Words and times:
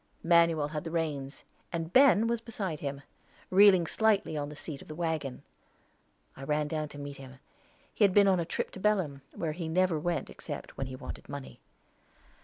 Manuel 0.23 0.69
had 0.69 0.83
the 0.83 0.89
reins, 0.89 1.43
and 1.71 1.93
Ben 1.93 2.25
was 2.25 2.41
beside 2.41 2.79
him, 2.79 3.03
reeling 3.51 3.85
slightly 3.85 4.35
on 4.35 4.49
the 4.49 4.55
seat 4.55 4.81
of 4.81 4.87
the 4.87 4.95
wagon. 4.95 5.43
I 6.35 6.41
ran 6.41 6.67
down 6.67 6.89
to 6.89 6.97
meet 6.97 7.17
him; 7.17 7.37
he 7.93 8.03
had 8.03 8.11
been 8.11 8.27
on 8.27 8.39
a 8.39 8.43
trip 8.45 8.71
to 8.71 8.79
Belem, 8.79 9.21
where 9.35 9.51
he 9.51 9.67
never 9.67 9.99
went 9.99 10.31
except 10.31 10.75
when 10.75 10.87
he 10.87 10.95
wanted 10.95 11.29
money. 11.29 11.59